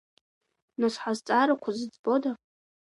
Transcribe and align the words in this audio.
Нас 0.79 0.95
ҳазҵаарақәа 1.01 1.69
зыӡбода? 1.77 2.31